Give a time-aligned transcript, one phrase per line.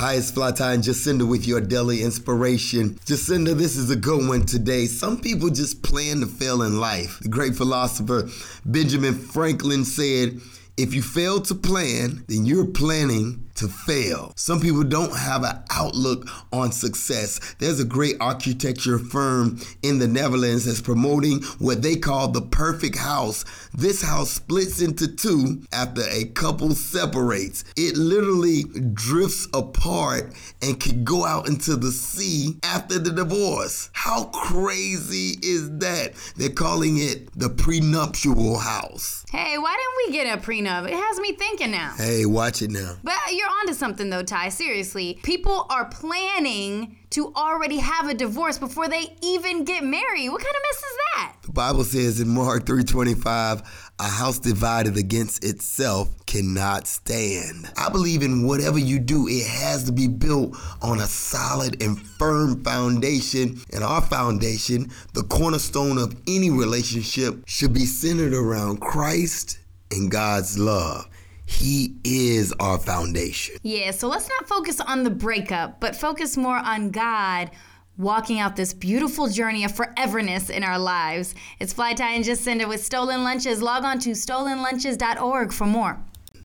[0.00, 2.94] Hi, it's Flytie and Jacinda with your daily inspiration.
[3.04, 4.86] Jacinda, this is a good one today.
[4.86, 7.20] Some people just plan to fail in life.
[7.20, 8.26] The great philosopher
[8.64, 10.40] Benjamin Franklin said,
[10.78, 14.32] if you fail to plan, then you're planning to fail.
[14.36, 17.54] Some people don't have an outlook on success.
[17.58, 22.96] There's a great architecture firm in the Netherlands that's promoting what they call the perfect
[22.96, 23.44] house.
[23.74, 27.64] This house splits into two after a couple separates.
[27.76, 30.32] It literally drifts apart
[30.62, 33.90] and can go out into the sea after the divorce.
[33.92, 36.14] How crazy is that?
[36.36, 39.26] They're calling it the prenuptial house.
[39.30, 40.88] Hey, why didn't we get a prenup?
[40.88, 41.92] It has me thinking now.
[41.98, 42.96] Hey, watch it now.
[43.04, 44.48] But you're onto something though, Ty.
[44.48, 50.28] Seriously, people are planning to already have a divorce before they even get married.
[50.28, 51.36] What kind of mess is that?
[51.42, 53.62] The Bible says in Mark 3:25,
[53.98, 57.70] a house divided against itself cannot stand.
[57.76, 62.00] I believe in whatever you do, it has to be built on a solid and
[62.00, 63.60] firm foundation.
[63.72, 69.58] And our foundation, the cornerstone of any relationship, should be centered around Christ
[69.90, 71.08] and God's love.
[71.50, 73.56] He is our foundation.
[73.62, 77.50] Yeah, so let's not focus on the breakup, but focus more on God
[77.98, 81.34] walking out this beautiful journey of foreverness in our lives.
[81.58, 83.60] It's Flytie and Jacinda with Stolen Lunches.
[83.60, 86.00] Log on to stolenlunches.org for more.